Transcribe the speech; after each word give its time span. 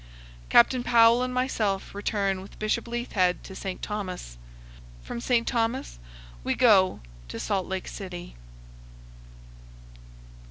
Captain 0.49 0.83
Powell 0.83 1.21
and 1.21 1.31
myself 1.31 1.93
return 1.93 2.41
with 2.41 2.57
Bishop 2.57 2.87
Leithhead 2.87 3.43
to 3.43 3.53
St. 3.55 3.83
Thomas. 3.83 4.35
From 5.03 5.21
St. 5.21 5.47
Thomas 5.47 5.99
we 6.43 6.55
go 6.55 7.01
to 7.27 7.39
Salt 7.39 7.67
Lake 7.67 7.87
City. 7.87 8.33